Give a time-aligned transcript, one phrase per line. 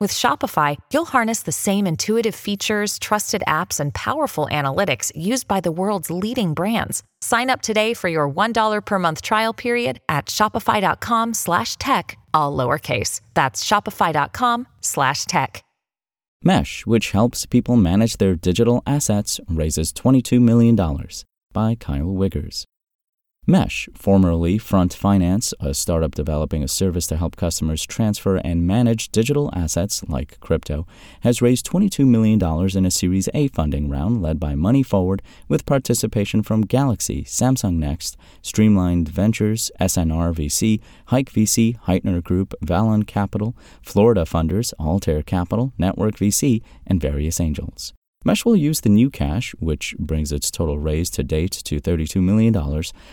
[0.00, 5.60] With Shopify, you'll harness the same intuitive features, trusted apps, and powerful analytics used by
[5.60, 7.02] the world's leading brands.
[7.20, 12.56] Sign up today for your $1 per month trial period at shopify.com slash tech, all
[12.56, 13.20] lowercase.
[13.34, 15.62] That's shopify.com slash tech.
[16.42, 20.76] Mesh, which helps people manage their digital assets, raises $22 million
[21.52, 22.64] by Kyle Wiggers.
[23.50, 29.08] Mesh, formerly Front Finance, a startup developing a service to help customers transfer and manage
[29.08, 30.86] digital assets like crypto,
[31.22, 32.40] has raised $22 million
[32.76, 37.74] in a Series A funding round led by Money Forward with participation from Galaxy, Samsung
[37.74, 45.72] Next, Streamlined Ventures, SNR VC, Hike VC, Heitner Group, Valon Capital, Florida Funders, Altair Capital,
[45.76, 47.94] Network VC, and various angels.
[48.22, 52.22] Mesh will use the new cash, which brings its total raise to date to $32
[52.22, 52.52] million,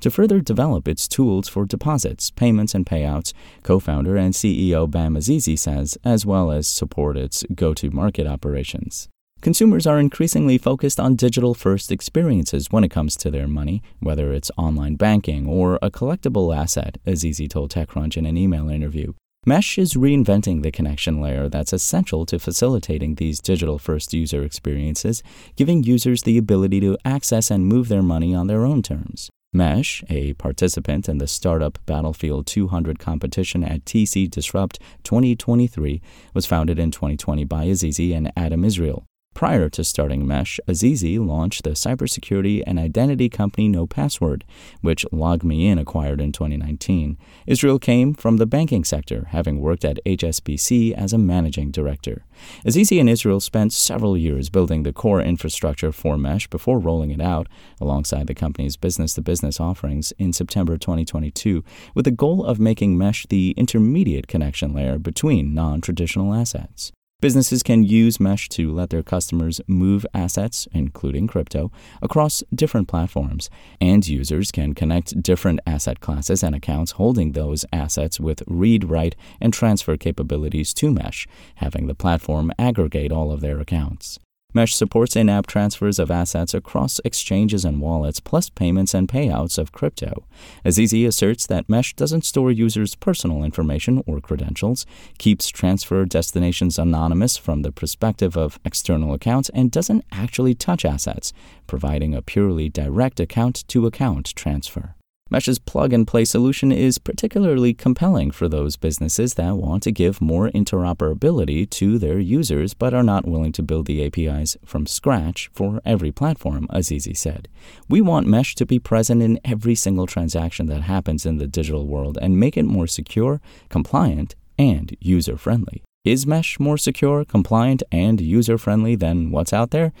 [0.00, 3.32] to further develop its tools for deposits, payments, and payouts,
[3.62, 8.26] co founder and CEO Bam Azizi says, as well as support its go to market
[8.26, 9.08] operations.
[9.40, 14.32] Consumers are increasingly focused on digital first experiences when it comes to their money, whether
[14.32, 19.12] it's online banking or a collectible asset, Azizi told TechCrunch in an email interview.
[19.46, 25.22] Mesh is reinventing the connection layer that's essential to facilitating these digital first user experiences,
[25.56, 29.30] giving users the ability to access and move their money on their own terms.
[29.52, 36.02] Mesh, a participant in the startup Battlefield 200 competition at TC Disrupt 2023,
[36.34, 39.07] was founded in 2020 by Azizi and Adam Israel.
[39.38, 44.44] Prior to starting Mesh, Azizi launched the cybersecurity and identity company No Password,
[44.80, 47.16] which LogMeIn acquired in 2019.
[47.46, 52.24] Israel came from the banking sector, having worked at HSBC as a managing director.
[52.66, 57.20] Azizi and Israel spent several years building the core infrastructure for Mesh before rolling it
[57.20, 57.46] out
[57.80, 61.62] alongside the company's business to business offerings in September 2022,
[61.94, 66.90] with the goal of making Mesh the intermediate connection layer between non traditional assets.
[67.20, 73.50] Businesses can use Mesh to let their customers move assets, including crypto, across different platforms,
[73.80, 79.16] and users can connect different asset classes and accounts holding those assets with read, write,
[79.40, 81.26] and transfer capabilities to Mesh,
[81.56, 84.20] having the platform aggregate all of their accounts.
[84.54, 89.58] Mesh supports in app transfers of assets across exchanges and wallets, plus payments and payouts
[89.58, 90.24] of crypto.
[90.64, 94.86] Azizi asserts that Mesh doesn't store users' personal information or credentials,
[95.18, 101.34] keeps transfer destinations anonymous from the perspective of external accounts, and doesn't actually touch assets,
[101.66, 104.94] providing a purely direct account to account transfer.
[105.30, 110.22] Mesh's plug and play solution is particularly compelling for those businesses that want to give
[110.22, 115.50] more interoperability to their users but are not willing to build the APIs from scratch
[115.52, 117.46] for every platform, Azizi said.
[117.90, 121.86] We want Mesh to be present in every single transaction that happens in the digital
[121.86, 125.82] world and make it more secure, compliant, and user friendly.
[126.04, 129.92] Is Mesh more secure, compliant, and user friendly than what's out there?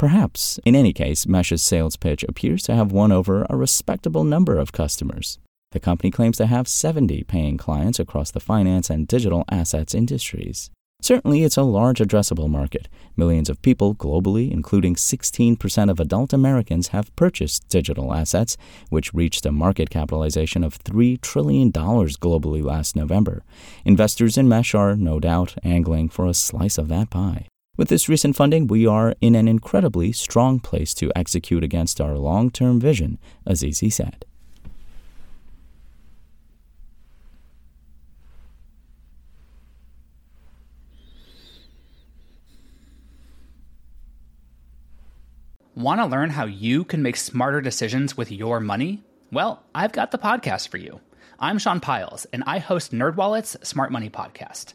[0.00, 0.58] Perhaps.
[0.64, 4.72] In any case, Mesh's sales pitch appears to have won over a respectable number of
[4.72, 5.38] customers.
[5.72, 10.70] The company claims to have 70 paying clients across the finance and digital assets industries.
[11.02, 12.88] Certainly, it's a large addressable market.
[13.14, 18.56] Millions of people globally, including 16% of adult Americans, have purchased digital assets,
[18.88, 23.44] which reached a market capitalization of $3 trillion globally last November.
[23.84, 27.48] Investors in Mesh are, no doubt, angling for a slice of that pie.
[27.80, 32.18] With this recent funding, we are in an incredibly strong place to execute against our
[32.18, 34.26] long term vision, Azizi said.
[45.74, 49.02] Want to learn how you can make smarter decisions with your money?
[49.32, 51.00] Well, I've got the podcast for you.
[51.38, 54.74] I'm Sean Pyles, and I host NerdWallet's Smart Money Podcast.